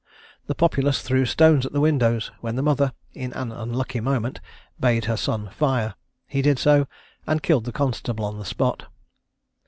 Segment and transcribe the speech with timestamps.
[0.47, 4.41] The populace threw stones at the windows, when the mother, in an unlucky moment,
[4.79, 5.93] bade her son fire:
[6.25, 6.87] he did so,
[7.27, 8.87] and killed the constable on the spot.